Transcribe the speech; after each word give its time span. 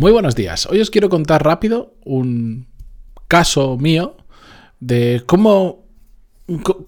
Muy 0.00 0.12
buenos 0.12 0.36
días. 0.36 0.66
Hoy 0.66 0.80
os 0.80 0.90
quiero 0.90 1.08
contar 1.08 1.42
rápido 1.42 1.96
un 2.04 2.68
caso 3.26 3.76
mío 3.78 4.16
de 4.78 5.24
cómo, 5.26 5.87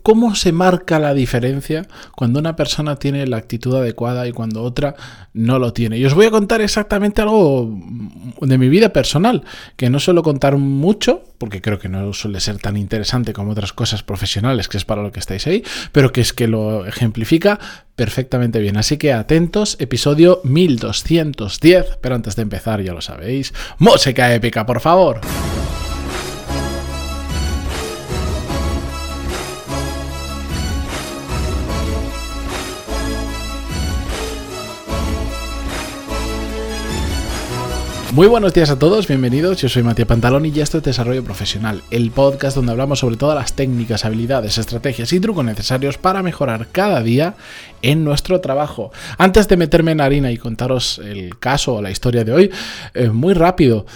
cómo 0.03 0.35
se 0.35 0.53
marca 0.53 0.99
la 0.99 1.13
diferencia 1.13 1.87
cuando 2.17 2.41
una 2.41 2.57
persona 2.57 2.97
tiene 2.97 3.27
la 3.27 3.37
actitud 3.37 3.77
adecuada 3.77 4.27
y 4.27 4.33
cuando 4.33 4.63
otra 4.63 4.95
no 5.35 5.59
lo 5.59 5.73
tiene. 5.73 5.99
Y 5.99 6.05
os 6.05 6.15
voy 6.15 6.27
a 6.27 6.31
contar 6.31 6.61
exactamente 6.63 7.21
algo 7.21 7.79
de 8.41 8.59
mi 8.59 8.69
vida 8.69 8.93
personal, 8.93 9.45
que 9.77 9.91
no 9.91 10.01
suelo 10.01 10.23
contar 10.23 10.57
mucho, 10.57 11.23
porque 11.39 11.61
creo 11.61 11.79
que 11.79 11.89
no 11.89 12.13
suele 12.13 12.41
ser 12.41 12.59
tan 12.59 12.77
interesante 12.77 13.33
como 13.33 13.53
otras 13.53 13.73
cosas 13.73 14.03
profesionales, 14.03 14.69
que 14.69 14.79
es 14.79 14.85
para 14.85 15.03
lo 15.03 15.13
que 15.13 15.21
estáis 15.21 15.47
ahí, 15.47 15.63
pero 15.93 16.11
que 16.13 16.23
es 16.23 16.33
que 16.33 16.49
lo 16.49 16.87
ejemplifica 16.87 17.59
perfectamente 17.97 18.61
bien. 18.61 18.79
Así 18.79 18.97
que 18.97 19.13
atentos, 19.13 19.77
episodio 19.79 20.41
1210. 20.45 21.99
Pero 22.01 22.15
antes 22.15 22.35
de 22.35 22.43
empezar, 22.43 22.83
ya 22.83 22.95
lo 22.95 23.03
sabéis, 23.03 23.53
música 23.79 24.35
épica, 24.35 24.65
por 24.65 24.81
favor. 24.81 25.21
Muy 38.13 38.27
buenos 38.27 38.53
días 38.53 38.71
a 38.71 38.79
todos, 38.79 39.07
bienvenidos. 39.07 39.63
Yo 39.63 39.69
soy 39.69 39.85
Matías 39.85 40.09
Pantalón 40.09 40.45
y 40.45 40.59
esto 40.59 40.79
es 40.79 40.83
Desarrollo 40.85 41.23
Profesional, 41.23 41.83
el 41.93 42.11
podcast 42.11 42.57
donde 42.57 42.73
hablamos 42.73 42.99
sobre 42.99 43.17
todas 43.17 43.39
las 43.39 43.53
técnicas, 43.53 44.05
habilidades, 44.05 44.59
estrategias 44.59 45.13
y 45.13 45.21
trucos 45.21 45.45
necesarios 45.45 45.97
para 45.97 46.21
mejorar 46.21 46.67
cada 46.73 47.05
día 47.05 47.37
en 47.83 48.03
nuestro 48.03 48.41
trabajo. 48.41 48.91
Antes 49.17 49.47
de 49.47 49.57
meterme 49.57 49.93
en 49.93 50.01
harina 50.01 50.33
y 50.33 50.39
contaros 50.39 50.99
el 50.99 51.39
caso 51.39 51.77
o 51.77 51.83
la 51.83 51.93
historia 51.93 52.25
de 52.25 52.33
hoy, 52.33 52.51
eh, 52.95 53.11
muy 53.11 53.33
rápido. 53.33 53.87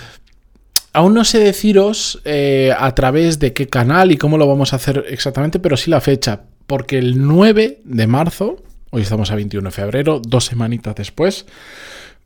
Aún 0.93 1.13
no 1.13 1.25
sé 1.25 1.41
deciros 1.41 2.23
eh, 2.25 2.73
a 2.79 2.95
través 2.95 3.41
de 3.41 3.53
qué 3.53 3.67
canal 3.67 4.13
y 4.13 4.17
cómo 4.17 4.39
lo 4.39 4.47
vamos 4.47 4.73
a 4.73 4.77
hacer 4.77 5.07
exactamente, 5.09 5.59
pero 5.59 5.77
sí 5.77 5.91
la 5.91 6.01
fecha, 6.01 6.43
porque 6.69 6.99
el 6.99 7.27
9 7.27 7.81
de 7.85 8.07
marzo, 8.07 8.63
hoy 8.91 9.03
estamos 9.03 9.33
a 9.33 9.35
21 9.35 9.71
de 9.71 9.75
febrero, 9.75 10.23
dos 10.25 10.45
semanitas 10.45 10.95
después, 10.95 11.47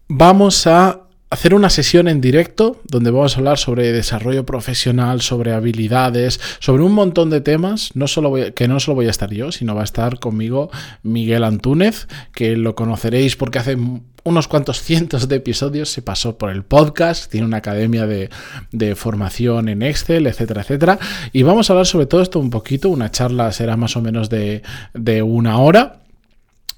vamos 0.06 0.66
a 0.66 1.07
hacer 1.30 1.54
una 1.54 1.70
sesión 1.70 2.08
en 2.08 2.20
directo 2.20 2.80
donde 2.84 3.10
vamos 3.10 3.34
a 3.34 3.38
hablar 3.38 3.58
sobre 3.58 3.92
desarrollo 3.92 4.46
profesional, 4.46 5.20
sobre 5.20 5.52
habilidades, 5.52 6.40
sobre 6.58 6.82
un 6.82 6.92
montón 6.92 7.28
de 7.30 7.40
temas, 7.40 7.90
no 7.94 8.08
solo 8.08 8.32
que 8.54 8.68
no 8.68 8.80
solo 8.80 8.96
voy 8.96 9.06
a 9.06 9.10
estar 9.10 9.30
yo, 9.32 9.52
sino 9.52 9.74
va 9.74 9.82
a 9.82 9.84
estar 9.84 10.18
conmigo 10.18 10.70
Miguel 11.02 11.44
Antúnez, 11.44 12.08
que 12.32 12.56
lo 12.56 12.74
conoceréis 12.74 13.36
porque 13.36 13.58
hace 13.58 13.76
unos 14.24 14.48
cuantos 14.48 14.82
cientos 14.82 15.28
de 15.28 15.36
episodios 15.36 15.90
se 15.90 16.02
pasó 16.02 16.38
por 16.38 16.50
el 16.50 16.64
podcast, 16.64 17.30
tiene 17.30 17.46
una 17.46 17.58
academia 17.58 18.06
de, 18.06 18.30
de, 18.72 18.94
formación 18.94 19.68
en 19.68 19.82
Excel, 19.82 20.26
etcétera, 20.26 20.62
etcétera. 20.62 20.98
Y 21.32 21.42
vamos 21.42 21.68
a 21.68 21.74
hablar 21.74 21.86
sobre 21.86 22.06
todo 22.06 22.22
esto 22.22 22.38
un 22.38 22.50
poquito, 22.50 22.88
una 22.88 23.10
charla 23.10 23.52
será 23.52 23.76
más 23.76 23.96
o 23.96 24.02
menos 24.02 24.30
de, 24.30 24.62
de 24.94 25.22
una 25.22 25.58
hora. 25.58 26.00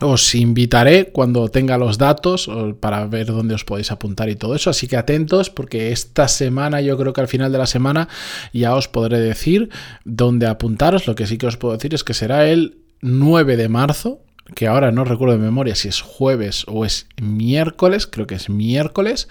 Os 0.00 0.34
invitaré 0.34 1.10
cuando 1.12 1.48
tenga 1.48 1.76
los 1.76 1.98
datos 1.98 2.48
para 2.80 3.06
ver 3.06 3.26
dónde 3.26 3.54
os 3.54 3.64
podéis 3.64 3.90
apuntar 3.92 4.30
y 4.30 4.36
todo 4.36 4.54
eso. 4.54 4.70
Así 4.70 4.88
que 4.88 4.96
atentos 4.96 5.50
porque 5.50 5.92
esta 5.92 6.26
semana, 6.26 6.80
yo 6.80 6.96
creo 6.96 7.12
que 7.12 7.20
al 7.20 7.28
final 7.28 7.52
de 7.52 7.58
la 7.58 7.66
semana 7.66 8.08
ya 8.52 8.74
os 8.74 8.88
podré 8.88 9.20
decir 9.20 9.68
dónde 10.04 10.46
apuntaros. 10.46 11.06
Lo 11.06 11.14
que 11.14 11.26
sí 11.26 11.36
que 11.36 11.46
os 11.46 11.56
puedo 11.56 11.74
decir 11.74 11.92
es 11.92 12.02
que 12.02 12.14
será 12.14 12.48
el 12.48 12.78
9 13.02 13.56
de 13.56 13.68
marzo 13.68 14.22
que 14.54 14.66
ahora 14.66 14.92
no 14.92 15.04
recuerdo 15.04 15.36
de 15.36 15.42
memoria 15.42 15.74
si 15.74 15.88
es 15.88 16.00
jueves 16.00 16.64
o 16.66 16.84
es 16.84 17.06
miércoles, 17.20 18.06
creo 18.06 18.26
que 18.26 18.34
es 18.34 18.48
miércoles, 18.48 19.28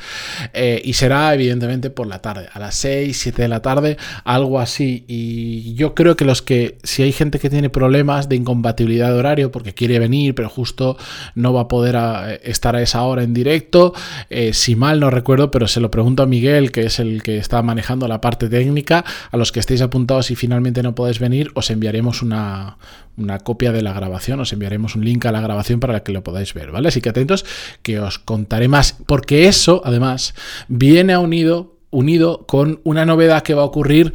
eh, 0.54 0.82
y 0.84 0.94
será 0.94 1.34
evidentemente 1.34 1.90
por 1.90 2.08
la 2.08 2.20
tarde, 2.20 2.50
a 2.54 2.60
las 2.60 2.76
6, 2.76 3.18
7 3.18 3.42
de 3.42 3.48
la 3.48 3.62
tarde, 3.62 3.98
algo 4.24 4.60
así. 4.60 5.06
Y 5.08 5.74
yo 5.76 5.96
creo 5.96 6.16
que 6.16 6.26
los 6.26 6.42
que, 6.42 6.78
si 6.84 7.04
hay 7.04 7.12
gente 7.12 7.40
que 7.40 7.50
tiene 7.50 7.70
problemas 7.70 8.30
de 8.30 8.36
incompatibilidad 8.36 9.12
de 9.12 9.20
horario 9.20 9.52
porque 9.52 9.74
quiere 9.74 10.00
venir, 10.00 10.36
pero 10.36 10.50
justo 10.50 10.98
no 11.36 11.54
va 11.54 11.62
a 11.62 11.68
poder 11.68 12.40
estar 12.44 12.76
a 12.76 12.82
esa 12.82 13.04
hora 13.04 13.24
en 13.24 13.34
directo, 13.34 13.94
eh, 14.30 14.54
si 14.54 14.76
mal 14.76 15.00
no 15.00 15.10
recuerdo, 15.10 15.52
pero 15.52 15.68
se 15.68 15.80
lo 15.80 15.92
pregunto 15.92 16.24
a 16.24 16.26
Miguel, 16.26 16.72
que 16.72 16.86
es 16.86 17.00
el 17.00 17.24
que 17.24 17.38
está 17.38 17.62
manejando 17.62 18.08
la 18.08 18.22
parte 18.22 18.50
técnica, 18.50 19.06
a 19.32 19.38
los 19.38 19.52
que 19.52 19.60
estéis 19.60 19.82
apuntados 19.82 20.32
y 20.32 20.36
finalmente 20.36 20.84
no 20.84 20.96
podéis 20.96 21.20
venir, 21.20 21.52
os 21.56 21.70
enviaremos 21.70 22.22
una, 22.22 22.78
una 23.20 23.40
copia 23.40 23.72
de 23.72 23.82
la 23.82 23.94
grabación, 23.94 24.40
os 24.40 24.54
enviaremos 24.54 24.96
un 24.96 25.06
link 25.06 25.26
a 25.26 25.32
la 25.32 25.42
grabación 25.42 25.80
para 25.80 26.02
que 26.02 26.12
lo 26.12 26.24
podáis 26.24 26.54
ver, 26.54 26.72
¿vale? 26.72 26.88
Así 26.88 27.02
que 27.02 27.10
atentos 27.10 27.46
que 27.84 28.00
os 28.00 28.20
contaré 28.20 28.68
más, 28.68 28.96
porque 29.06 29.48
eso 29.48 29.82
además 29.86 30.34
viene 30.68 31.18
unido, 31.18 31.76
unido 31.90 32.46
con 32.48 32.80
una 32.84 33.06
novedad 33.06 33.44
que 33.44 33.54
va 33.54 33.64
a 33.64 33.66
ocurrir 33.66 34.14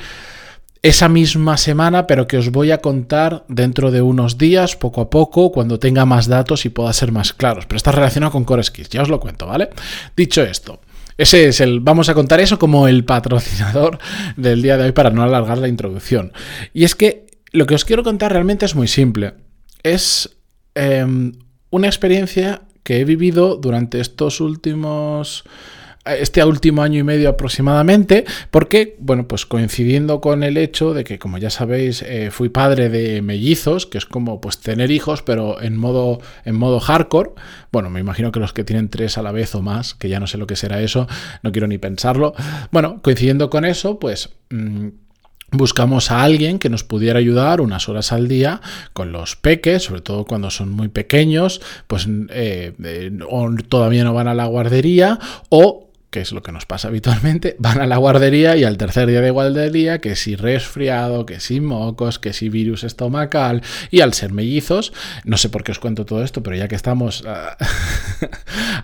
esa 0.82 1.08
misma 1.08 1.56
semana, 1.56 2.06
pero 2.06 2.26
que 2.26 2.36
os 2.36 2.50
voy 2.50 2.70
a 2.70 2.78
contar 2.78 3.46
dentro 3.48 3.90
de 3.90 4.02
unos 4.02 4.36
días, 4.36 4.76
poco 4.76 5.00
a 5.00 5.08
poco, 5.08 5.50
cuando 5.50 5.78
tenga 5.78 6.04
más 6.04 6.26
datos 6.26 6.66
y 6.66 6.68
pueda 6.68 6.92
ser 6.92 7.10
más 7.10 7.32
claros. 7.32 7.64
Pero 7.64 7.78
está 7.78 7.90
relacionado 7.90 8.32
con 8.32 8.44
CoreSkills, 8.44 8.90
ya 8.90 9.00
os 9.00 9.08
lo 9.08 9.18
cuento, 9.18 9.46
¿vale? 9.46 9.70
Dicho 10.14 10.42
esto, 10.42 10.80
ese 11.16 11.48
es 11.48 11.60
el. 11.60 11.80
Vamos 11.80 12.10
a 12.10 12.14
contar 12.14 12.40
eso 12.40 12.58
como 12.58 12.86
el 12.86 13.04
patrocinador 13.04 13.98
del 14.36 14.60
día 14.60 14.76
de 14.76 14.84
hoy 14.84 14.92
para 14.92 15.10
no 15.10 15.22
alargar 15.22 15.58
la 15.58 15.68
introducción. 15.68 16.32
Y 16.72 16.84
es 16.84 16.94
que 16.94 17.26
lo 17.54 17.66
que 17.66 17.76
os 17.76 17.84
quiero 17.84 18.02
contar 18.02 18.32
realmente 18.32 18.66
es 18.66 18.74
muy 18.74 18.88
simple. 18.88 19.34
Es 19.84 20.36
em, 20.74 21.32
una 21.70 21.86
experiencia 21.86 22.62
que 22.82 23.00
he 23.00 23.04
vivido 23.04 23.56
durante 23.56 24.00
estos 24.00 24.40
últimos 24.40 25.44
este 26.04 26.44
último 26.44 26.82
año 26.82 27.00
y 27.00 27.02
medio 27.02 27.30
aproximadamente, 27.30 28.26
porque, 28.50 28.94
bueno, 28.98 29.26
pues 29.26 29.46
coincidiendo 29.46 30.20
con 30.20 30.42
el 30.42 30.58
hecho 30.58 30.92
de 30.92 31.02
que, 31.02 31.18
como 31.18 31.38
ya 31.38 31.48
sabéis, 31.48 32.02
eh, 32.02 32.30
fui 32.30 32.50
padre 32.50 32.90
de 32.90 33.22
mellizos, 33.22 33.86
que 33.86 33.96
es 33.96 34.04
como 34.04 34.38
pues 34.38 34.58
tener 34.58 34.90
hijos, 34.90 35.22
pero 35.22 35.62
en 35.62 35.78
modo, 35.78 36.20
en 36.44 36.56
modo 36.56 36.78
hardcore. 36.78 37.30
Bueno, 37.72 37.88
me 37.88 38.00
imagino 38.00 38.32
que 38.32 38.40
los 38.40 38.52
que 38.52 38.64
tienen 38.64 38.90
tres 38.90 39.16
a 39.16 39.22
la 39.22 39.32
vez 39.32 39.54
o 39.54 39.62
más, 39.62 39.94
que 39.94 40.10
ya 40.10 40.20
no 40.20 40.26
sé 40.26 40.36
lo 40.36 40.46
que 40.46 40.56
será 40.56 40.82
eso, 40.82 41.08
no 41.42 41.52
quiero 41.52 41.68
ni 41.68 41.78
pensarlo. 41.78 42.34
Bueno, 42.70 43.00
coincidiendo 43.00 43.48
con 43.48 43.64
eso, 43.64 43.98
pues... 43.98 44.28
Mm, 44.50 44.88
buscamos 45.50 46.10
a 46.10 46.22
alguien 46.22 46.58
que 46.58 46.68
nos 46.68 46.84
pudiera 46.84 47.18
ayudar 47.18 47.60
unas 47.60 47.88
horas 47.88 48.12
al 48.12 48.28
día 48.28 48.60
con 48.92 49.12
los 49.12 49.36
peques, 49.36 49.84
sobre 49.84 50.00
todo 50.00 50.24
cuando 50.24 50.50
son 50.50 50.70
muy 50.70 50.88
pequeños, 50.88 51.60
pues 51.86 52.06
eh, 52.30 52.72
eh, 52.82 53.18
o 53.28 53.50
todavía 53.68 54.04
no 54.04 54.14
van 54.14 54.28
a 54.28 54.34
la 54.34 54.46
guardería 54.46 55.18
o 55.48 55.83
que 56.14 56.20
es 56.20 56.30
lo 56.30 56.44
que 56.44 56.52
nos 56.52 56.64
pasa 56.64 56.86
habitualmente, 56.86 57.56
van 57.58 57.80
a 57.80 57.88
la 57.88 57.96
guardería 57.96 58.56
y 58.56 58.62
al 58.62 58.78
tercer 58.78 59.08
día 59.08 59.20
de 59.20 59.32
guardería, 59.32 59.98
que 59.98 60.14
si 60.14 60.36
resfriado, 60.36 61.26
que 61.26 61.40
si 61.40 61.60
mocos, 61.60 62.20
que 62.20 62.32
si 62.32 62.48
virus 62.48 62.84
estomacal, 62.84 63.62
y 63.90 64.00
al 64.00 64.14
ser 64.14 64.32
mellizos, 64.32 64.92
no 65.24 65.36
sé 65.36 65.48
por 65.48 65.64
qué 65.64 65.72
os 65.72 65.80
cuento 65.80 66.06
todo 66.06 66.22
esto, 66.22 66.40
pero 66.40 66.54
ya 66.54 66.68
que 66.68 66.76
estamos, 66.76 67.24
ah, 67.26 67.56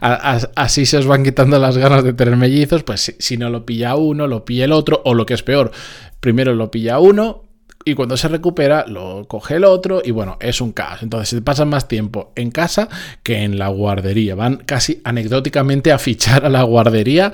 así 0.57 0.87
se 0.87 0.99
os 0.99 1.07
van 1.07 1.23
quitando 1.23 1.57
las 1.61 1.79
ganas 1.79 2.03
de 2.03 2.15
tener 2.15 2.35
mellizos, 2.37 2.83
pues 2.83 3.15
si 3.17 3.37
no 3.37 3.49
lo 3.49 3.65
pilla 3.65 3.95
uno, 3.95 4.27
lo 4.27 4.45
pilla 4.45 4.65
el 4.65 4.73
otro, 4.73 5.01
o 5.05 5.15
lo 5.15 5.25
que 5.25 5.35
es 5.35 5.45
peor, 5.45 5.71
primero 6.19 6.53
lo 6.57 6.73
pilla 6.73 6.99
uno, 6.99 7.45
y 7.85 7.95
cuando 7.95 8.17
se 8.17 8.29
recupera 8.29 8.85
lo 8.87 9.27
coge 9.27 9.57
el 9.57 9.65
otro 9.65 10.03
y 10.05 10.11
bueno, 10.11 10.37
es 10.41 10.61
un 10.61 10.73
caos. 10.73 11.03
Entonces 11.03 11.29
se 11.31 11.43
pasan 11.43 11.69
más 11.69 11.89
tiempo 11.89 12.33
en 12.37 12.51
casa 12.51 12.89
que 13.23 13.43
en 13.43 13.59
la 13.59 13.69
guardería. 13.69 14.35
Van 14.35 14.57
casi 14.59 15.01
anecdóticamente 15.05 15.93
a 15.93 15.99
fichar 15.99 16.45
a 16.45 16.51
la 16.51 16.63
guardería 16.63 17.33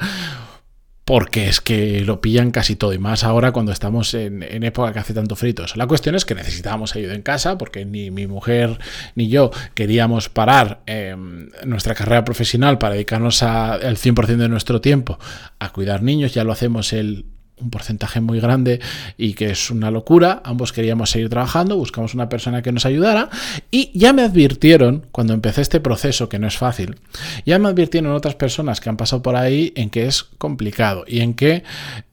porque 1.05 1.49
es 1.49 1.61
que 1.61 2.01
lo 2.01 2.21
pillan 2.21 2.51
casi 2.51 2.75
todo 2.75 2.93
y 2.93 2.99
más 2.99 3.23
ahora 3.23 3.53
cuando 3.53 3.71
estamos 3.71 4.13
en, 4.15 4.43
época 4.43 4.93
que 4.93 4.99
hace 4.99 5.15
tanto 5.15 5.37
fritos. 5.37 5.77
La 5.77 5.87
cuestión 5.87 6.17
es 6.17 6.25
que 6.25 6.35
necesitábamos 6.35 6.97
ayuda 6.97 7.15
en 7.15 7.23
casa 7.23 7.57
porque 7.59 7.85
ni 7.85 8.11
mi 8.11 8.27
mujer 8.27 8.79
ni 9.15 9.29
yo 9.29 9.53
queríamos 9.75 10.29
parar 10.29 10.83
em, 10.87 11.51
nuestra 11.65 11.95
carrera 11.95 12.25
profesional 12.25 12.79
para 12.79 12.95
dedicarnos 12.95 13.45
al 13.45 13.97
100% 13.97 14.37
de 14.37 14.49
nuestro 14.49 14.81
tiempo 14.81 15.19
a 15.61 15.73
cuidar 15.73 16.03
niños. 16.03 16.35
Ya 16.35 16.43
lo 16.43 16.51
hacemos 16.51 16.93
el 16.93 17.25
un 17.61 17.71
porcentaje 17.71 18.21
muy 18.21 18.41
grande 18.41 18.81
y 19.17 19.35
que 19.35 19.51
es 19.51 19.71
una 19.71 19.91
locura. 19.91 20.43
Ambos 20.45 20.73
queríamos 20.73 21.11
seguir 21.11 21.29
trabajando, 21.29 21.77
buscamos 21.77 22.15
una 22.15 22.29
persona 22.29 22.63
que 22.63 22.73
nos 22.73 22.87
ayudara 22.87 23.31
y 23.71 23.91
ya 23.99 24.13
me 24.13 24.23
advirtieron, 24.23 25.07
cuando 25.13 25.35
empecé 25.35 25.63
este 25.63 25.81
proceso, 25.81 26.29
que 26.29 26.39
no 26.39 26.47
es 26.47 26.57
fácil, 26.57 26.97
ya 27.45 27.59
me 27.59 27.69
advirtieron 27.69 28.13
otras 28.13 28.35
personas 28.35 28.81
que 28.81 28.89
han 28.89 28.97
pasado 28.97 29.23
por 29.23 29.37
ahí 29.37 29.73
en 29.77 29.91
que 29.91 30.07
es 30.07 30.23
complicado 30.23 31.05
y 31.07 31.21
en 31.21 31.35
que... 31.35 31.63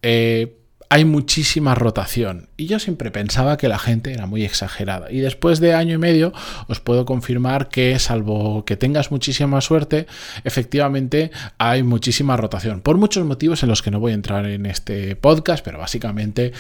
Eh, 0.02 0.60
hay 0.90 1.06
muchísima 1.06 1.76
rotación. 1.76 2.50
Y 2.58 2.68
yo 2.68 2.80
siempre 2.80 3.12
pensaba 3.12 3.58
que 3.58 3.68
la 3.68 3.80
gente 3.80 4.14
era 4.14 4.26
muy 4.26 4.44
exagerada. 4.44 5.12
Y 5.12 5.20
después 5.20 5.60
de 5.60 5.74
año 5.74 5.96
y 5.96 5.98
medio 5.98 6.34
os 6.68 6.80
puedo 6.80 7.06
confirmar 7.06 7.70
que 7.70 7.98
salvo 8.00 8.66
que 8.66 8.78
tengas 8.78 9.12
muchísima 9.12 9.62
suerte, 9.62 10.08
efectivamente 10.44 11.32
hay 11.58 11.84
muchísima 11.84 12.38
rotación. 12.38 12.82
Por 12.82 12.98
muchos 12.98 13.26
motivos 13.26 13.64
en 13.64 13.70
los 13.70 13.82
que 13.82 13.92
no 13.92 14.00
voy 14.00 14.12
a 14.12 14.16
entrar 14.16 14.46
en 14.46 14.66
este 14.66 15.16
podcast, 15.16 15.64
pero 15.64 15.80
básicamente, 15.80 16.54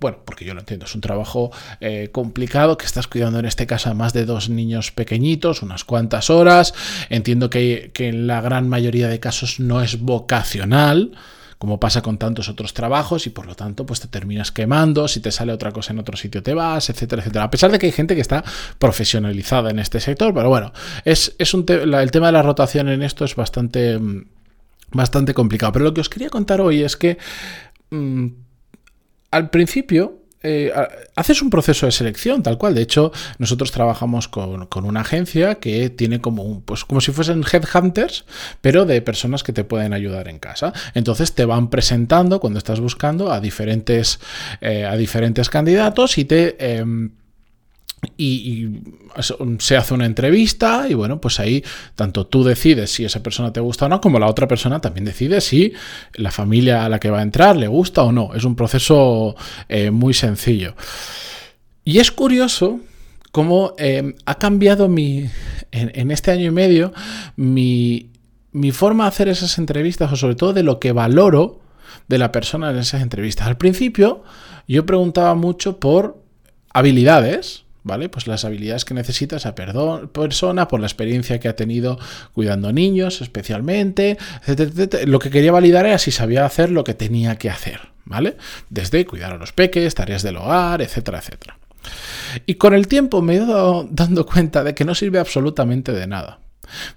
bueno, 0.00 0.18
porque 0.24 0.44
yo 0.44 0.54
lo 0.54 0.60
entiendo, 0.60 0.86
es 0.86 0.94
un 0.94 1.00
trabajo 1.00 1.50
eh, 1.80 2.08
complicado 2.12 2.76
que 2.76 2.86
estás 2.86 3.06
cuidando 3.06 3.38
en 3.38 3.46
este 3.46 3.66
caso 3.66 3.90
a 3.90 3.94
más 3.94 4.12
de 4.12 4.24
dos 4.24 4.48
niños 4.48 4.90
pequeñitos, 4.90 5.62
unas 5.62 5.84
cuantas 5.84 6.30
horas. 6.30 6.74
Entiendo 7.08 7.50
que 7.50 7.90
en 7.98 8.26
la 8.26 8.40
gran 8.40 8.68
mayoría 8.68 9.08
de 9.08 9.20
casos 9.20 9.60
no 9.60 9.82
es 9.82 10.00
vocacional 10.00 11.12
como 11.60 11.78
pasa 11.78 12.00
con 12.00 12.16
tantos 12.16 12.48
otros 12.48 12.72
trabajos 12.72 13.26
y 13.26 13.30
por 13.30 13.44
lo 13.44 13.54
tanto 13.54 13.84
pues 13.84 14.00
te 14.00 14.08
terminas 14.08 14.50
quemando, 14.50 15.06
si 15.08 15.20
te 15.20 15.30
sale 15.30 15.52
otra 15.52 15.72
cosa 15.72 15.92
en 15.92 15.98
otro 15.98 16.16
sitio 16.16 16.42
te 16.42 16.54
vas, 16.54 16.88
etcétera, 16.88 17.20
etcétera. 17.20 17.44
A 17.44 17.50
pesar 17.50 17.70
de 17.70 17.78
que 17.78 17.84
hay 17.84 17.92
gente 17.92 18.14
que 18.14 18.22
está 18.22 18.42
profesionalizada 18.78 19.68
en 19.68 19.78
este 19.78 20.00
sector, 20.00 20.32
pero 20.32 20.48
bueno, 20.48 20.72
es, 21.04 21.34
un 21.52 21.66
el 21.68 22.10
tema 22.10 22.28
de 22.28 22.32
la 22.32 22.40
rotación 22.40 22.88
en 22.88 23.02
esto 23.02 23.26
es 23.26 23.36
bastante, 23.36 23.98
mm, 23.98 24.24
bastante 24.92 25.34
complicado. 25.34 25.72
Pero 25.72 25.84
lo 25.84 25.92
que 25.92 26.00
os 26.00 26.08
quería 26.08 26.30
contar 26.30 26.62
hoy 26.62 26.82
es 26.82 26.96
que 26.96 27.18
mm, 27.90 28.26
al 29.30 29.50
principio 29.50 30.19
eh, 30.42 30.72
haces 31.16 31.42
un 31.42 31.50
proceso 31.50 31.86
de 31.86 31.92
selección, 31.92 32.42
tal 32.42 32.56
cual. 32.56 32.74
De 32.74 32.82
hecho, 32.82 33.12
nosotros 33.38 33.72
trabajamos 33.72 34.28
con, 34.28 34.68
una 34.84 35.00
agencia 35.00 35.56
que 35.56 35.90
tiene 35.90 36.20
como 36.20 36.42
un, 36.44 36.62
pues 36.62 36.84
como 36.84 37.00
si 37.00 37.12
fuesen 37.12 37.44
headhunters, 37.44 38.24
pero 38.60 38.86
de 38.86 39.02
personas 39.02 39.42
que 39.42 39.52
te 39.52 39.64
pueden 39.64 39.92
ayudar 39.92 40.28
en 40.28 40.38
casa. 40.38 40.72
Entonces 40.94 41.34
te 41.34 41.44
van 41.44 41.68
presentando 41.68 42.40
cuando 42.40 42.58
estás 42.58 42.80
buscando 42.80 43.30
a 43.30 43.40
diferentes, 43.40 44.18
eh, 44.60 44.86
a 44.86 44.96
diferentes 44.96 45.50
candidatos 45.50 46.16
y 46.16 46.24
te 46.24 46.56
em, 46.58 47.10
y, 48.16 48.68
se 49.58 49.76
hace 49.76 49.94
una 49.94 50.06
entrevista 50.06 50.86
y 50.88 50.94
bueno, 50.94 51.20
pues 51.20 51.40
ahí 51.40 51.62
tanto 51.96 52.26
tú 52.26 52.44
decides 52.44 52.90
si 52.90 53.04
esa 53.04 53.22
persona 53.22 53.52
te 53.52 53.60
gusta 53.60 53.86
o 53.86 53.88
no, 53.88 54.00
como 54.00 54.18
la 54.18 54.26
otra 54.26 54.46
persona 54.46 54.80
también 54.80 55.04
decide 55.04 55.40
si 55.40 55.72
la 56.14 56.30
familia 56.30 56.84
a 56.84 56.88
la 56.88 57.00
que 57.00 57.10
va 57.10 57.18
a 57.18 57.22
entrar 57.22 57.56
le 57.56 57.66
gusta 57.66 58.02
o 58.02 58.12
no. 58.12 58.34
Es 58.34 58.44
un 58.44 58.54
proceso 58.56 59.34
eh, 59.68 59.90
muy 59.90 60.14
sencillo. 60.14 60.74
Y 61.84 61.98
es 61.98 62.10
curioso 62.10 62.80
cómo 63.32 63.74
eh, 63.78 64.14
ha 64.26 64.34
cambiado 64.36 64.88
mi, 64.88 65.28
en, 65.72 66.10
este 66.10 66.30
año 66.30 66.46
y 66.46 66.50
medio 66.50 66.92
mi, 67.36 68.10
mi 68.52 68.70
forma 68.70 69.04
de 69.04 69.08
hacer 69.08 69.28
esas 69.28 69.58
entrevistas 69.58 70.12
o 70.12 70.16
sobre 70.16 70.36
todo 70.36 70.52
de 70.52 70.62
lo 70.62 70.78
que 70.78 70.92
valoro 70.92 71.60
de 72.08 72.18
la 72.18 72.32
persona 72.32 72.70
en 72.70 72.78
esas 72.78 73.02
entrevistas. 73.02 73.46
Al 73.46 73.56
principio 73.56 74.22
yo 74.68 74.86
preguntaba 74.86 75.34
mucho 75.34 75.80
por 75.80 76.22
habilidades, 76.72 77.64
¿vale? 77.82 78.08
Pues 78.08 78.26
las 78.26 78.44
habilidades 78.44 78.84
que 78.84 78.94
necesita 78.94 79.36
esa 79.36 79.54
persona, 79.54 80.68
por 80.68 80.80
la 80.80 80.86
experiencia 80.86 81.40
que 81.40 81.48
ha 81.48 81.56
tenido 81.56 81.98
cuidando 82.32 82.72
niños 82.72 83.20
especialmente, 83.20 84.18
etcétera, 84.46 85.04
Lo 85.06 85.18
que 85.18 85.30
quería 85.30 85.52
validar 85.52 85.86
era 85.86 85.98
si 85.98 86.10
sabía 86.10 86.44
hacer 86.44 86.70
lo 86.70 86.84
que 86.84 86.94
tenía 86.94 87.36
que 87.36 87.50
hacer, 87.50 87.80
¿vale? 88.04 88.36
Desde 88.68 89.06
cuidar 89.06 89.32
a 89.32 89.38
los 89.38 89.52
peques, 89.52 89.94
tareas 89.94 90.22
del 90.22 90.36
hogar, 90.36 90.82
etcétera, 90.82 91.18
etcétera. 91.18 91.58
Y 92.46 92.54
con 92.54 92.74
el 92.74 92.86
tiempo 92.86 93.22
me 93.22 93.34
he 93.34 93.36
ido 93.36 93.88
dando 93.90 94.26
cuenta 94.26 94.62
de 94.64 94.74
que 94.74 94.84
no 94.84 94.94
sirve 94.94 95.18
absolutamente 95.18 95.92
de 95.92 96.06
nada. 96.06 96.40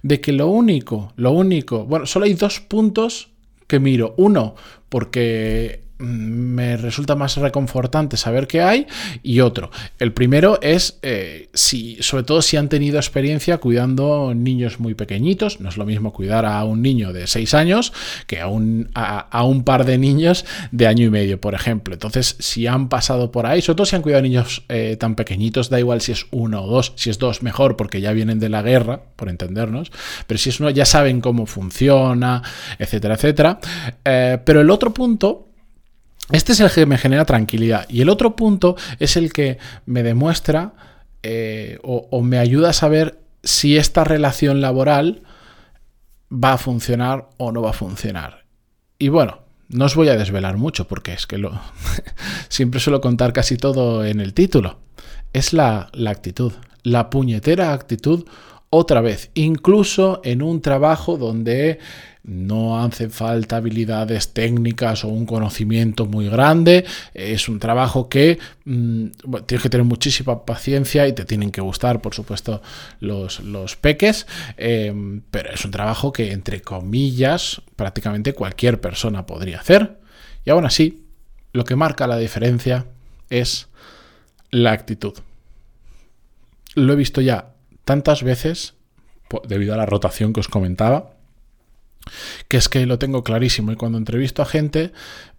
De 0.02 0.22
que 0.22 0.34
lo 0.34 0.48
único, 0.48 1.14
lo 1.16 1.32
único, 1.32 1.86
bueno, 1.86 2.06
solo 2.06 2.26
hay 2.26 2.34
dos 2.34 2.60
puntos 2.60 3.30
que 3.68 3.80
miro. 3.80 4.14
Uno, 4.18 4.56
porque 4.90 5.83
me 6.00 6.76
resulta 6.78 7.16
más 7.16 7.38
reconfortante 7.38 8.18
saber 8.18 8.48
qué 8.48 8.62
hay 8.62 8.88
y 9.22 9.40
otro. 9.40 9.72
El 10.00 10.12
primero 10.12 10.60
es 10.62 11.00
eh, 11.02 11.50
si, 11.54 11.98
sobre 12.02 12.24
todo 12.24 12.42
si 12.42 12.58
han 12.58 12.68
tenido 12.68 12.98
experiencia 12.98 13.60
cuidando 13.60 14.34
niños 14.36 14.80
muy 14.80 14.96
pequeñitos. 14.96 15.60
No 15.62 15.70
es 15.70 15.78
lo 15.78 15.86
mismo 15.86 16.12
cuidar 16.12 16.46
a 16.46 16.64
un 16.64 16.82
niño 16.82 17.14
de 17.14 17.28
6 17.28 17.54
años 17.54 17.94
que 18.28 18.42
a 18.42 18.48
un, 18.48 18.90
a, 18.96 19.44
un 19.44 19.64
par 19.64 19.86
de 19.86 19.98
niños 19.98 20.46
de 20.72 20.88
año 20.88 21.06
y 21.06 21.10
medio, 21.10 21.40
por 21.40 21.54
ejemplo. 21.54 21.94
Entonces, 21.94 22.36
si 22.40 22.68
han 22.68 22.90
pasado 22.90 23.32
por 23.32 23.46
ahí, 23.46 23.62
sobre 23.62 23.78
todo 23.78 23.86
si 23.86 23.96
han 23.96 24.02
cuidado 24.02 24.24
niños 24.24 24.64
eh, 24.70 24.98
tan 25.00 25.16
pequeñitos, 25.16 25.70
da 25.70 25.80
igual 25.80 26.02
si 26.02 26.12
es 26.12 26.26
uno 26.32 26.64
o 26.64 26.68
dos, 26.68 26.94
si 26.96 27.10
es 27.10 27.20
dos 27.20 27.44
mejor 27.44 27.78
porque 27.78 28.02
ya 28.02 28.14
vienen 28.14 28.40
de 28.40 28.50
la 28.50 28.62
guerra, 28.62 29.02
por 29.16 29.30
entendernos, 29.30 29.92
pero 30.28 30.38
si 30.38 30.50
es 30.50 30.60
uno 30.60 30.70
ya 30.70 30.86
saben 30.86 31.22
cómo 31.22 31.46
funciona, 31.46 32.42
etcétera, 32.80 33.16
etcétera. 33.16 33.60
Eh, 34.04 34.40
pero 34.44 34.62
el 34.62 34.70
otro 34.70 34.94
punto 34.94 35.53
este 36.34 36.54
es 36.54 36.60
el 36.60 36.72
que 36.72 36.88
me 36.88 36.98
genera 36.98 37.26
tranquilidad. 37.26 37.86
Y 37.90 38.02
el 38.02 38.10
otro 38.10 38.36
punto 38.36 38.76
es 38.98 39.18
el 39.18 39.32
que 39.32 39.60
me 39.86 40.02
demuestra 40.02 40.74
eh, 41.22 41.78
o, 41.84 42.22
me 42.24 42.40
ayuda 42.40 42.72
a 42.72 42.74
saber 42.74 43.20
si 43.44 43.78
esta 43.78 44.04
relación 44.04 44.60
laboral 44.60 45.22
va 46.32 46.54
a 46.54 46.58
funcionar 46.58 47.30
o 47.38 47.52
no 47.52 47.62
va 47.62 47.70
a 47.70 47.74
funcionar. 47.74 48.46
Y 48.98 49.10
bueno, 49.10 49.42
no 49.70 49.86
os 49.86 49.96
voy 49.96 50.10
a 50.10 50.18
desvelar 50.18 50.58
mucho 50.58 50.88
porque 50.88 51.14
es 51.14 51.28
que 51.28 51.38
lo 51.38 51.52
siempre 52.50 52.80
suelo 52.80 53.00
contar 53.00 53.32
casi 53.32 53.56
todo 53.56 54.04
en 54.04 54.20
el 54.20 54.34
título. 54.34 54.80
Es 55.34 55.54
la, 55.54 55.92
la 55.94 56.10
actitud, 56.10 56.54
la 56.82 57.12
puñetera 57.12 57.74
actitud 57.74 58.26
otra 58.72 59.02
vez, 59.02 59.30
incluso 59.36 60.20
en 60.24 60.42
un 60.42 60.62
trabajo 60.64 61.18
donde 61.18 61.78
no 62.24 62.82
hacen 62.82 63.12
falta 63.12 63.58
habilidades 63.58 64.34
técnicas 64.34 65.04
o 65.04 65.10
un 65.10 65.26
conocimiento 65.26 66.06
muy 66.06 66.30
grande, 66.30 66.86
es 67.14 67.50
un 67.50 67.60
trabajo 67.60 68.08
que 68.08 68.40
mm, 68.66 69.08
tienes 69.46 69.64
que 69.64 69.70
tener 69.70 69.86
muchísima 69.86 70.46
paciencia 70.46 71.08
y 71.08 71.14
te 71.14 71.26
tienen 71.26 71.52
que 71.52 71.62
gustar, 71.62 72.02
por 72.02 72.14
supuesto, 72.14 72.62
los, 73.00 73.42
los 73.42 73.76
peques, 73.76 74.26
em, 74.58 75.22
pero 75.32 75.52
es 75.52 75.66
un 75.66 75.72
trabajo 75.72 76.14
que, 76.14 76.32
entre 76.32 76.62
comillas, 76.62 77.62
prácticamente 77.76 78.34
cualquier 78.34 78.80
persona 78.80 79.26
podría 79.26 79.60
hacer. 79.60 80.00
Y 80.46 80.50
aún 80.50 80.66
así, 80.66 81.06
lo 81.52 81.66
que 81.66 81.76
marca 81.76 82.08
la 82.08 82.18
diferencia 82.18 82.86
es 83.30 83.68
la 84.50 84.72
actitud. 84.72 85.14
Lo 86.76 86.94
he 86.94 86.96
visto 86.96 87.22
ya 87.22 87.54
tantas 87.84 88.24
veces, 88.24 88.76
debido 89.48 89.74
a 89.74 89.78
la 89.78 89.86
rotación 89.86 90.32
que 90.32 90.40
os 90.40 90.48
comentaba, 90.48 91.14
que 92.48 92.58
es 92.58 92.70
que 92.70 92.86
lo 92.86 93.00
tengo 93.00 93.24
clarísimo 93.24 93.72
y 93.72 93.76
cuando 93.76 93.98
entrevisto 93.98 94.42
a 94.42 94.46
gente 94.46 94.92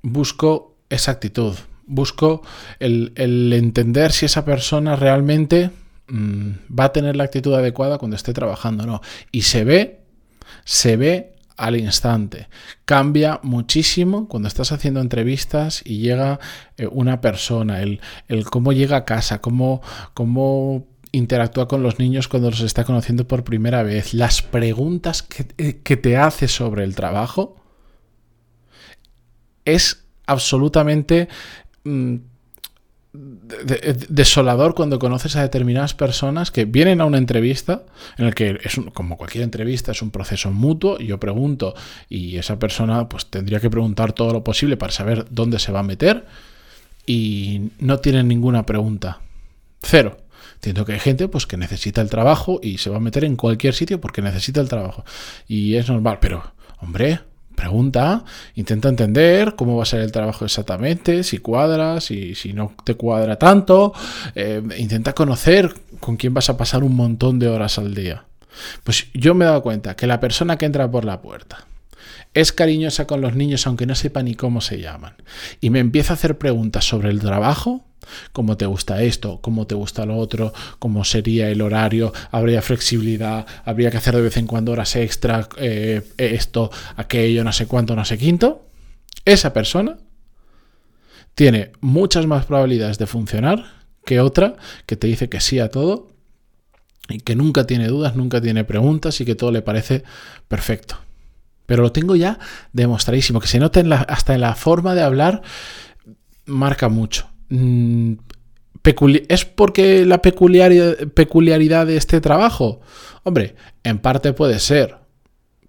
busco 0.02 0.76
esa 0.90 1.12
actitud, 1.12 1.55
busco 1.87 2.43
el, 2.78 3.12
entender 3.52 4.12
si 4.12 4.26
esa 4.26 4.44
persona 4.44 4.96
realmente 4.96 5.70
mm, 6.08 6.50
va 6.78 6.84
a 6.84 6.93
tener 6.93 7.16
la 7.16 7.25
actitud 7.25 7.55
adecuada 7.55 7.99
cuando 7.99 8.16
esté 8.16 8.32
trabajando 8.32 8.84
o 8.84 8.87
no. 8.87 9.00
Y 9.32 9.43
se 9.43 9.64
ve, 9.64 10.00
se 10.64 10.96
ve 10.96 11.34
al 11.56 11.76
instante. 11.76 12.49
Cambia 12.84 13.40
muchísimo 13.43 14.28
cuando 14.28 14.49
estás 14.49 14.72
haciendo 14.72 15.00
entrevistas 15.00 15.82
y 15.84 15.99
llega 15.99 16.40
eh, 16.76 16.88
una 16.90 17.20
persona, 17.20 17.81
el, 17.81 18.00
el, 18.28 18.44
cómo 18.44 18.72
llega 18.72 18.96
a 18.99 19.05
casa, 19.05 19.40
cómo, 19.40 19.82
cómo 20.14 20.87
interactúa 21.14 21.69
con 21.69 21.82
los 21.82 21.99
niños 21.99 22.28
cuando 22.28 22.50
los 22.50 22.61
está 22.61 22.84
conociendo 22.84 23.26
por 23.26 23.44
primera 23.44 23.82
vez, 23.82 24.14
las 24.14 24.43
preguntas 24.43 25.22
que, 25.22 25.46
eh, 25.58 25.72
te 25.96 26.16
hace 26.16 26.49
sobre 26.49 26.84
el 26.84 26.94
trabajo, 26.94 27.56
es 29.64 30.05
absolutamente 30.26 31.29
mm, 31.84 32.17
desolador 33.12 34.74
cuando 34.74 34.98
conoces 34.98 35.36
a 35.36 35.43
determinadas 35.43 35.94
personas 35.94 36.50
que 36.50 36.65
vienen 36.65 37.00
a 37.00 37.05
una 37.05 37.19
entrevista 37.19 37.84
en 38.19 38.27
el 38.27 38.34
que 38.34 38.58
es 38.65 38.81
como 38.93 39.17
cualquier 39.17 39.44
entrevista 39.44 39.93
es 39.93 40.03
un 40.03 40.10
proceso 40.10 40.50
mutuo 40.50 40.98
yo 40.98 41.20
pregunto 41.20 41.74
y 42.08 42.38
esa 42.38 42.58
persona 42.58 43.08
pues 43.08 43.27
tendría 43.27 43.60
que 43.60 43.70
preguntar 43.70 44.15
todo 44.15 44.32
lo 44.32 44.43
posible 44.43 44.77
para 44.77 44.93
saber 44.93 45.27
dónde 45.31 45.60
se 45.60 45.70
va 45.70 45.81
a 45.81 45.84
meter 45.84 46.27
y 47.06 47.70
no 47.79 48.00
tienen 48.00 48.27
ninguna 48.27 48.67
pregunta. 48.67 49.20
Cero 49.81 50.23
Entiendo 50.55 50.84
que 50.84 50.93
hay 50.93 51.01
gente 51.01 51.29
pues, 51.29 51.46
que 51.46 51.56
necesita 51.56 52.01
el 52.01 52.10
trabajo 52.10 52.60
y 52.63 52.79
se 52.79 52.91
va 52.91 52.96
a 52.96 53.01
meter 53.01 53.24
en 53.24 53.36
cualquier 53.36 53.74
sitio 53.74 54.01
porque 54.01 54.22
necesita 54.22 54.60
el 54.60 54.69
trabajo. 54.69 55.05
Y 55.48 55.74
es 55.77 55.89
normal, 55.89 56.19
pero, 56.20 56.43
hombre, 56.81 57.20
pregunta, 57.55 58.24
intenta 58.55 58.89
entender 58.89 59.55
cómo 59.56 59.77
va 59.77 59.84
a 59.84 59.86
ser 59.86 60.01
el 60.01 60.13
trabajo 60.13 60.44
exactamente, 60.44 61.22
si 61.22 61.39
cuadra, 61.39 62.01
si, 62.01 62.34
si 62.34 62.53
no 62.53 62.74
te 62.84 62.94
cuadra 62.94 63.36
tanto. 63.36 63.93
Eh, 64.34 64.63
intenta 64.79 65.13
conocer 65.15 65.72
con 66.01 66.17
quién 66.17 66.34
vas 66.34 66.51
a 66.51 66.56
pasar 66.56 66.82
un 66.84 66.96
montón 66.96 67.39
de 67.39 67.48
horas 67.48 67.79
al 67.79 67.94
día. 67.94 68.24
Pues 68.82 69.08
yo 69.15 69.34
me 69.34 69.44
he 69.44 69.48
dado 69.48 69.63
cuenta 69.63 69.96
que 69.96 70.06
la 70.06 70.20
persona 70.20 70.56
que 70.58 70.67
entra 70.67 70.91
por 70.91 71.05
la 71.05 71.20
puerta 71.20 71.67
es 72.34 72.53
cariñosa 72.53 73.06
con 73.06 73.20
los 73.20 73.34
niños 73.34 73.67
aunque 73.67 73.86
no 73.86 73.94
sepa 73.94 74.22
ni 74.22 74.34
cómo 74.34 74.60
se 74.60 74.81
llaman 74.81 75.15
y 75.60 75.70
me 75.70 75.79
empieza 75.79 76.13
a 76.13 76.17
hacer 76.17 76.36
preguntas 76.36 76.84
sobre 76.84 77.10
el 77.10 77.20
trabajo, 77.20 77.84
cómo 78.32 78.56
te 78.56 78.67
gusta 78.67 79.03
esto, 79.03 79.41
cómo 79.41 79.67
te 79.67 79.75
gusta 79.75 80.06
lo 80.06 80.17
otro, 80.17 80.53
cómo 80.79 81.05
sería 81.05 81.49
el 81.49 81.61
horario, 81.63 82.13
habría 82.31 82.63
flexibilidad, 82.63 83.46
habría 83.65 83.91
que 83.91 83.99
hacer 83.99 84.15
de 84.17 84.23
vez 84.23 84.37
en 84.37 84.46
cuando 84.46 84.73
horas 84.73 84.96
extra, 84.96 85.49
eh, 85.58 86.03
esto, 86.17 86.70
aquello, 86.96 87.44
no 87.44 87.53
sé 87.53 87.67
cuánto, 87.67 87.94
no 87.96 88.05
sé 88.05 88.19
quinto. 88.19 88.67
Esa 89.25 89.53
persona 89.53 89.96
tiene 91.34 91.73
muchas 91.81 92.27
más 92.27 92.46
probabilidades 92.46 92.99
de 92.99 93.06
funcionar 93.06 93.84
que 94.05 94.20
otra 94.20 94.56
que 94.87 94.96
te 94.96 95.06
dice 95.06 95.29
que 95.29 95.41
sí 95.41 95.58
a 95.58 95.69
todo 95.69 96.08
y 97.08 97.19
que 97.19 97.34
nunca 97.34 97.67
tiene 97.67 97.89
dudas, 97.89 98.17
nunca 98.17 98.41
tiene 98.41 98.65
preguntas 98.65 99.20
y 99.20 99.25
que 99.25 99.34
todo 99.34 99.51
le 99.51 99.63
parece 99.63 100.05
perfecto. 100.49 100.99
Pero 101.67 101.82
lo 101.82 101.93
tengo 101.93 102.17
ya 102.17 102.39
demostradísimo, 102.73 103.41
que 103.41 103.49
se 103.49 103.58
nota 103.58 103.81
hasta 104.08 104.34
en 104.34 104.41
la 104.41 104.55
forma 104.55 104.94
de 104.94 105.03
hablar, 105.03 105.43
marca 106.44 106.89
mucho. 106.89 107.29
Mm, 107.48 108.15
¿Es 109.29 109.44
porque 109.46 110.05
la 110.05 110.20
peculiaridad 110.20 111.86
de 111.86 111.96
este 111.96 112.20
trabajo? 112.20 112.81
Hombre, 113.22 113.56
en 113.82 113.98
parte 113.98 114.32
puede 114.34 114.58
ser. 114.58 114.98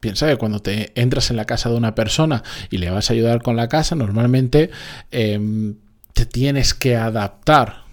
Piensa 0.01 0.27
que 0.27 0.35
cuando 0.35 0.59
te 0.59 0.91
entras 0.99 1.31
en 1.31 1.37
la 1.37 1.45
casa 1.45 1.69
de 1.69 1.77
una 1.77 1.95
persona 1.95 2.43
y 2.69 2.77
le 2.77 2.89
vas 2.89 3.09
a 3.09 3.13
ayudar 3.13 3.41
con 3.41 3.55
la 3.55 3.69
casa, 3.69 3.95
normalmente 3.95 4.69
em, 5.11 5.77
te 6.13 6.25
tienes 6.25 6.73
que 6.73 6.97
adaptar 6.97 7.85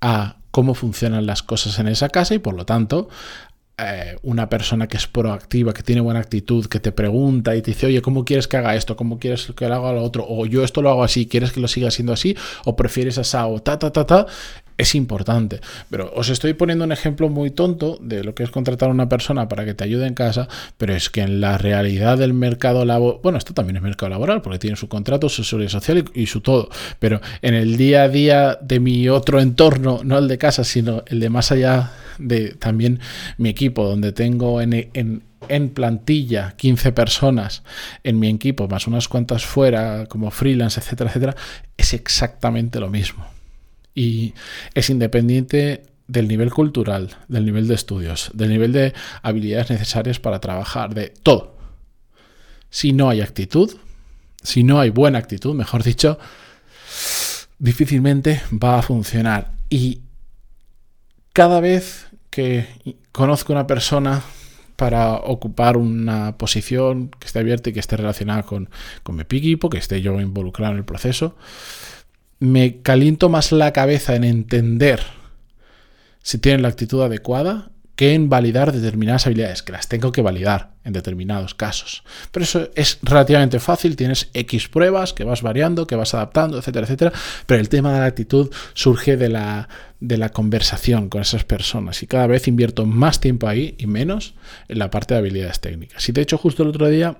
a 0.00 0.38
cómo 0.50 0.74
funcionan 0.74 1.26
las 1.26 1.42
cosas 1.42 1.78
en 1.78 1.88
esa 1.88 2.08
casa 2.08 2.34
y 2.34 2.38
por 2.38 2.54
lo 2.54 2.66
tanto 2.66 3.08
eh, 3.78 4.16
una 4.22 4.48
persona 4.48 4.88
que 4.88 4.96
es 4.96 5.06
proactiva, 5.06 5.72
que 5.72 5.82
tiene 5.82 6.00
buena 6.00 6.20
actitud, 6.20 6.66
que 6.66 6.80
te 6.80 6.90
pregunta 6.92 7.54
y 7.54 7.62
te 7.62 7.70
dice, 7.70 7.86
oye, 7.86 8.02
¿cómo 8.02 8.24
quieres 8.24 8.48
que 8.48 8.56
haga 8.56 8.74
esto? 8.74 8.96
¿Cómo 8.96 9.18
quieres 9.18 9.52
que 9.56 9.68
lo 9.68 9.74
haga 9.76 9.92
lo 9.92 10.02
otro? 10.02 10.26
O 10.28 10.46
yo 10.46 10.64
esto 10.64 10.82
lo 10.82 10.90
hago 10.90 11.04
así, 11.04 11.26
¿quieres 11.26 11.52
que 11.52 11.60
lo 11.60 11.68
siga 11.68 11.90
siendo 11.90 12.12
así? 12.12 12.36
¿O 12.64 12.74
prefieres 12.74 13.18
asado? 13.18 13.60
Ta, 13.60 13.78
ta, 13.78 13.92
ta, 13.92 14.04
ta. 14.04 14.26
Es 14.78 14.94
importante. 14.94 15.60
Pero 15.90 16.12
os 16.14 16.28
estoy 16.28 16.54
poniendo 16.54 16.84
un 16.84 16.92
ejemplo 16.92 17.28
muy 17.28 17.50
tonto 17.50 17.98
de 18.00 18.22
lo 18.22 18.36
que 18.36 18.44
es 18.44 18.50
contratar 18.50 18.88
a 18.88 18.92
una 18.92 19.08
persona 19.08 19.48
para 19.48 19.64
que 19.64 19.74
te 19.74 19.82
ayude 19.82 20.06
en 20.06 20.14
casa, 20.14 20.48
pero 20.76 20.94
es 20.94 21.10
que 21.10 21.20
en 21.20 21.40
la 21.40 21.58
realidad 21.58 22.16
del 22.16 22.32
mercado 22.32 22.84
laboral, 22.84 23.18
bueno, 23.20 23.38
esto 23.38 23.52
también 23.52 23.76
es 23.76 23.82
mercado 23.82 24.10
laboral, 24.10 24.40
porque 24.40 24.60
tiene 24.60 24.76
su 24.76 24.88
contrato, 24.88 25.28
su 25.28 25.42
seguridad 25.42 25.72
social 25.72 26.04
y, 26.14 26.26
su 26.26 26.42
todo, 26.42 26.70
pero 27.00 27.20
en 27.42 27.54
el 27.54 27.76
día 27.76 28.04
a 28.04 28.08
día 28.08 28.58
de 28.60 28.78
mi 28.78 29.08
otro 29.08 29.40
entorno, 29.40 30.00
no 30.04 30.16
el 30.16 30.28
de 30.28 30.38
casa, 30.38 30.62
sino 30.62 31.02
el 31.08 31.18
de 31.18 31.28
más 31.28 31.50
allá 31.50 31.90
de 32.18 32.50
también 32.50 33.00
mi 33.36 33.48
equipo, 33.48 33.84
donde 33.84 34.12
tengo 34.12 34.60
en, 34.60 34.72
en, 34.94 35.70
plantilla 35.70 36.54
15 36.56 36.92
personas 36.92 37.64
en 38.04 38.18
mi 38.20 38.28
equipo, 38.28 38.68
más 38.68 38.86
unas 38.86 39.08
cuantas 39.08 39.44
fuera, 39.44 40.06
como 40.06 40.30
freelance, 40.30 40.78
etcétera, 40.78 41.10
etcétera, 41.10 41.36
es 41.76 41.94
exactamente 41.94 42.78
lo 42.78 42.90
mismo. 42.90 43.37
Y 43.94 44.34
es 44.74 44.90
independiente 44.90 45.82
del 46.06 46.26
nivel 46.26 46.52
cultural, 46.52 47.16
del 47.28 47.44
nivel 47.44 47.68
de 47.68 47.74
estudios, 47.74 48.30
del 48.32 48.48
nivel 48.48 48.72
de 48.72 48.94
habilidades 49.22 49.70
necesarias 49.70 50.18
para 50.18 50.40
trabajar, 50.40 50.94
de 50.94 51.08
todo. 51.22 51.56
Si 52.70 52.92
no 52.92 53.10
hay 53.10 53.20
actitud, 53.20 53.76
si 54.42 54.64
no 54.64 54.80
hay 54.80 54.90
buena 54.90 55.18
actitud, 55.18 55.54
mejor 55.54 55.82
dicho, 55.82 56.18
difícilmente 57.58 58.40
va 58.52 58.78
a 58.78 58.82
funcionar. 58.82 59.52
Y 59.68 60.00
cada 61.32 61.60
vez 61.60 62.06
que 62.30 62.66
conozco 63.12 63.52
una 63.52 63.66
persona 63.66 64.22
para 64.76 65.14
ocupar 65.14 65.76
una 65.76 66.38
posición 66.38 67.10
que 67.18 67.26
esté 67.26 67.40
abierta 67.40 67.70
y 67.70 67.72
que 67.72 67.80
esté 67.80 67.96
relacionada 67.96 68.44
con, 68.44 68.70
con 69.02 69.16
mi 69.16 69.22
equipo, 69.22 69.68
que 69.68 69.78
esté 69.78 70.00
yo 70.00 70.20
involucrado 70.20 70.72
en 70.72 70.78
el 70.78 70.84
proceso, 70.84 71.36
me 72.40 72.82
caliento 72.82 73.28
más 73.28 73.52
la 73.52 73.72
cabeza 73.72 74.14
en 74.14 74.24
entender 74.24 75.00
si 76.22 76.38
tienen 76.38 76.62
la 76.62 76.68
actitud 76.68 77.02
adecuada 77.02 77.70
que 77.98 78.14
en 78.14 78.28
validar 78.28 78.70
determinadas 78.70 79.26
habilidades, 79.26 79.64
que 79.64 79.72
las 79.72 79.88
tengo 79.88 80.12
que 80.12 80.22
validar 80.22 80.70
en 80.84 80.92
determinados 80.92 81.56
casos. 81.56 82.04
Pero 82.30 82.44
eso 82.44 82.70
es 82.76 83.00
relativamente 83.02 83.58
fácil, 83.58 83.96
tienes 83.96 84.30
X 84.34 84.68
pruebas 84.68 85.12
que 85.12 85.24
vas 85.24 85.42
variando, 85.42 85.88
que 85.88 85.96
vas 85.96 86.14
adaptando, 86.14 86.58
etcétera, 86.58 86.86
etcétera. 86.86 87.12
Pero 87.46 87.60
el 87.60 87.68
tema 87.68 87.92
de 87.92 87.98
la 87.98 88.04
actitud 88.04 88.52
surge 88.72 89.16
de 89.16 89.28
la, 89.28 89.68
de 89.98 90.16
la 90.16 90.28
conversación 90.28 91.08
con 91.08 91.22
esas 91.22 91.42
personas 91.42 92.00
y 92.04 92.06
cada 92.06 92.28
vez 92.28 92.46
invierto 92.46 92.86
más 92.86 93.18
tiempo 93.18 93.48
ahí 93.48 93.74
y 93.78 93.88
menos 93.88 94.34
en 94.68 94.78
la 94.78 94.92
parte 94.92 95.14
de 95.14 95.18
habilidades 95.18 95.58
técnicas. 95.58 96.08
Y 96.08 96.12
de 96.12 96.20
hecho 96.20 96.38
justo 96.38 96.62
el 96.62 96.68
otro 96.68 96.88
día 96.88 97.16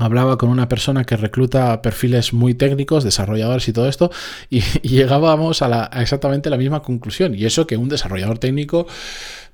hablaba 0.00 0.38
con 0.38 0.48
una 0.48 0.68
persona 0.68 1.04
que 1.04 1.16
recluta 1.16 1.82
perfiles 1.82 2.32
muy 2.32 2.54
técnicos, 2.54 3.04
desarrolladores 3.04 3.68
y 3.68 3.72
todo 3.72 3.88
esto, 3.88 4.10
y, 4.48 4.60
llegábamos 4.82 5.62
a, 5.62 5.68
la, 5.68 5.90
exactamente 5.94 6.50
la 6.50 6.56
misma 6.56 6.82
conclusión. 6.82 7.34
Y 7.34 7.44
eso 7.44 7.66
que 7.66 7.76
un 7.76 7.88
desarrollador 7.88 8.38
técnico, 8.38 8.86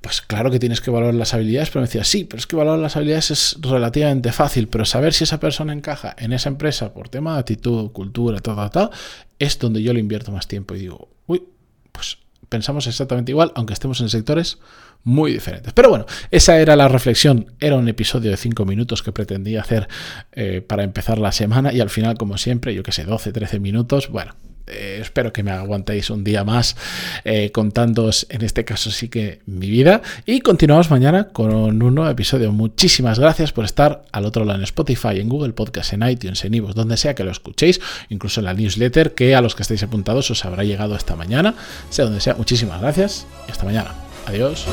pues 0.01 0.21
claro 0.21 0.49
que 0.51 0.59
tienes 0.59 0.81
que 0.81 0.91
valorar 0.91 1.15
las 1.15 1.33
habilidades, 1.33 1.69
pero 1.69 1.81
me 1.81 1.87
decía, 1.87 2.03
sí, 2.03 2.23
pero 2.23 2.39
es 2.39 2.47
que 2.47 2.55
valorar 2.55 2.79
las 2.79 2.95
habilidades 2.95 3.31
es 3.31 3.57
relativamente 3.61 4.31
fácil, 4.31 4.67
pero 4.67 4.85
saber 4.85 5.13
si 5.13 5.23
esa 5.25 5.39
persona 5.39 5.73
encaja 5.73 6.15
en 6.17 6.33
esa 6.33 6.49
empresa 6.49 6.93
por 6.93 7.09
tema 7.09 7.33
de 7.33 7.39
actitud, 7.39 7.91
cultura, 7.91 8.39
todo, 8.39 8.69
todo, 8.69 8.91
es 9.39 9.59
donde 9.59 9.81
yo 9.81 9.93
le 9.93 9.99
invierto 9.99 10.31
más 10.31 10.47
tiempo. 10.47 10.75
Y 10.75 10.79
digo, 10.79 11.09
uy, 11.27 11.43
pues 11.91 12.17
pensamos 12.49 12.87
exactamente 12.87 13.31
igual, 13.31 13.51
aunque 13.55 13.73
estemos 13.73 14.01
en 14.01 14.09
sectores 14.09 14.59
muy 15.03 15.31
diferentes. 15.31 15.73
Pero 15.73 15.89
bueno, 15.89 16.05
esa 16.31 16.59
era 16.59 16.75
la 16.75 16.87
reflexión. 16.87 17.53
Era 17.59 17.75
un 17.75 17.87
episodio 17.87 18.31
de 18.31 18.37
5 18.37 18.65
minutos 18.65 19.03
que 19.03 19.11
pretendía 19.11 19.61
hacer 19.61 19.87
eh, 20.31 20.61
para 20.61 20.83
empezar 20.83 21.17
la 21.17 21.31
semana 21.31 21.73
y 21.73 21.79
al 21.79 21.89
final, 21.89 22.17
como 22.17 22.37
siempre, 22.37 22.73
yo 22.73 22.83
que 22.83 22.91
sé, 22.91 23.05
12, 23.05 23.31
13 23.31 23.59
minutos. 23.59 24.09
Bueno, 24.09 24.35
eh, 24.67 24.99
espero 25.01 25.31
que 25.31 25.43
me 25.43 25.51
aguantéis 25.51 26.09
un 26.09 26.23
día 26.23 26.43
más 26.43 26.75
eh, 27.23 27.51
contándoos, 27.51 28.27
en 28.29 28.43
este 28.43 28.65
caso 28.65 28.91
sí 28.91 29.09
que 29.09 29.39
mi 29.45 29.69
vida. 29.69 30.01
Y 30.25 30.41
continuamos 30.41 30.91
mañana 30.91 31.29
con 31.29 31.53
un 31.53 31.95
nuevo 31.95 32.09
episodio. 32.09 32.51
Muchísimas 32.51 33.19
gracias 33.19 33.51
por 33.51 33.65
estar 33.65 34.03
al 34.11 34.25
otro 34.25 34.45
lado 34.45 34.59
en 34.59 34.63
Spotify, 34.63 35.19
en 35.19 35.29
Google 35.29 35.53
Podcast, 35.53 35.93
en 35.93 36.07
iTunes, 36.07 36.43
en 36.43 36.53
iVoox, 36.53 36.75
donde 36.75 36.97
sea 36.97 37.15
que 37.15 37.23
lo 37.23 37.31
escuchéis, 37.31 37.79
incluso 38.09 38.41
en 38.41 38.45
la 38.45 38.53
newsletter 38.53 39.13
que 39.13 39.35
a 39.35 39.41
los 39.41 39.55
que 39.55 39.63
estáis 39.63 39.83
apuntados 39.83 40.29
os 40.31 40.43
habrá 40.45 40.63
llegado 40.63 40.95
esta 40.95 41.15
mañana. 41.15 41.55
Sea 41.89 42.05
donde 42.05 42.21
sea, 42.21 42.35
muchísimas 42.35 42.81
gracias 42.81 43.25
y 43.47 43.51
hasta 43.51 43.65
mañana. 43.65 43.95
Adiós. 44.25 44.65